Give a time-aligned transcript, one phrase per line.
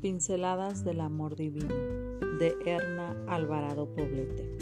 [0.00, 1.74] Pinceladas del Amor Divino
[2.38, 4.56] de Erna Alvarado Poblete.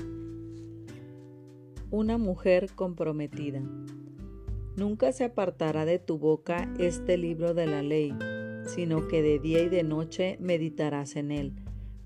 [1.92, 3.62] Una mujer comprometida.
[4.76, 8.12] Nunca se apartará de tu boca este libro de la ley,
[8.66, 11.54] sino que de día y de noche meditarás en él,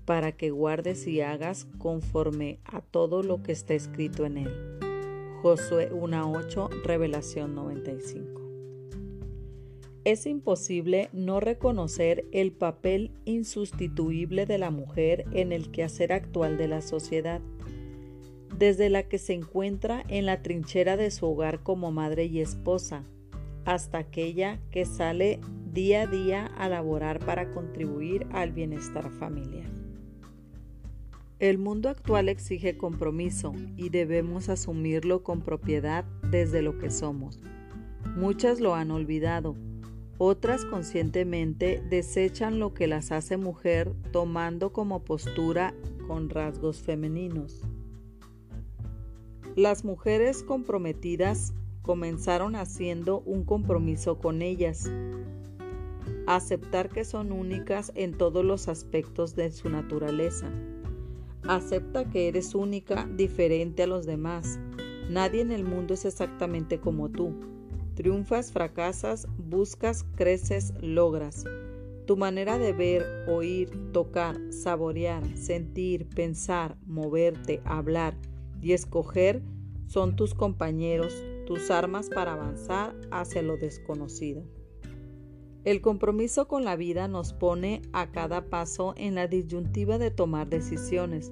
[0.05, 4.77] para que guardes y hagas conforme a todo lo que está escrito en él.
[5.41, 8.42] Josué 1.8, Revelación 95.
[10.05, 16.67] Es imposible no reconocer el papel insustituible de la mujer en el quehacer actual de
[16.67, 17.39] la sociedad,
[18.57, 23.05] desde la que se encuentra en la trinchera de su hogar como madre y esposa,
[23.63, 25.39] hasta aquella que sale
[25.71, 29.69] día a día a laborar para contribuir al bienestar familiar.
[31.39, 37.39] El mundo actual exige compromiso y debemos asumirlo con propiedad desde lo que somos.
[38.15, 39.55] Muchas lo han olvidado,
[40.25, 45.73] otras conscientemente desechan lo que las hace mujer tomando como postura
[46.07, 47.61] con rasgos femeninos.
[49.57, 54.89] Las mujeres comprometidas comenzaron haciendo un compromiso con ellas,
[56.25, 60.49] aceptar que son únicas en todos los aspectos de su naturaleza.
[61.49, 64.57] Acepta que eres única, diferente a los demás.
[65.09, 67.35] Nadie en el mundo es exactamente como tú.
[67.95, 71.45] Triunfas, fracasas, buscas, creces, logras.
[72.05, 78.17] Tu manera de ver, oír, tocar, saborear, sentir, pensar, moverte, hablar
[78.61, 79.41] y escoger
[79.87, 84.43] son tus compañeros, tus armas para avanzar hacia lo desconocido.
[85.63, 90.49] El compromiso con la vida nos pone a cada paso en la disyuntiva de tomar
[90.49, 91.31] decisiones.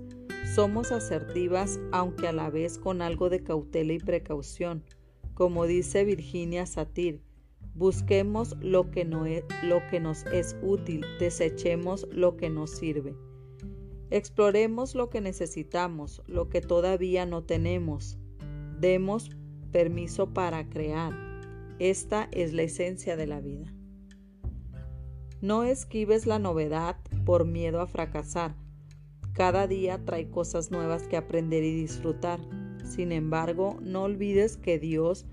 [0.56, 4.84] Somos asertivas aunque a la vez con algo de cautela y precaución.
[5.34, 7.22] Como dice Virginia Satir,
[7.74, 13.16] busquemos lo que, no es, lo que nos es útil, desechemos lo que nos sirve.
[14.10, 18.18] Exploremos lo que necesitamos, lo que todavía no tenemos.
[18.80, 19.30] Demos
[19.72, 21.14] permiso para crear.
[21.80, 23.74] Esta es la esencia de la vida.
[25.42, 28.54] No esquives la novedad por miedo a fracasar.
[29.34, 32.42] Cada día trae cosas nuevas que aprender y disfrutar.
[32.84, 35.26] Sin embargo, no olvides que Dios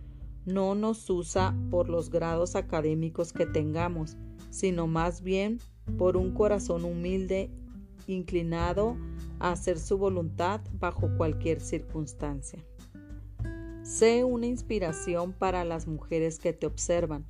[0.44, 4.16] no nos usa por los grados académicos que tengamos,
[4.50, 5.58] sino más bien
[5.98, 7.50] por un corazón humilde,
[8.06, 8.96] inclinado
[9.38, 12.64] a hacer su voluntad bajo cualquier circunstancia.
[13.82, 17.24] Sé una inspiración para las mujeres que te observan.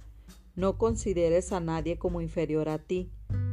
[0.57, 3.11] No consideres a nadie como inferior a ti,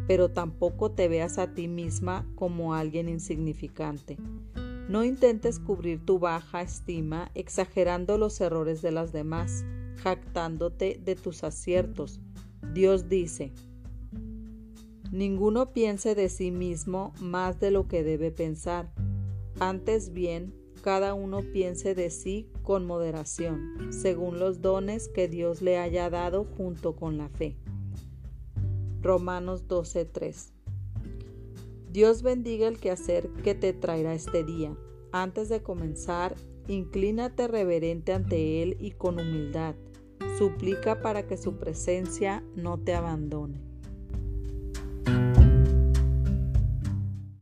[0.08, 4.18] pero tampoco te veas a ti misma como alguien insignificante.
[4.88, 9.66] No intentes cubrir tu baja estima exagerando los errores de las demás,
[9.98, 12.20] jactándote de tus aciertos.
[12.74, 13.52] Dios dice,
[15.12, 18.92] Ninguno piense de sí mismo más de lo que debe pensar.
[19.60, 20.54] Antes bien,
[20.84, 26.44] cada uno piense de sí con moderación, según los dones que Dios le haya dado
[26.44, 27.58] junto con la fe.
[29.02, 30.55] Romanos 12:3
[31.96, 34.76] Dios bendiga el quehacer que te traerá este día.
[35.14, 36.36] Antes de comenzar,
[36.68, 39.76] inclínate reverente ante Él y con humildad.
[40.38, 43.62] Suplica para que su presencia no te abandone.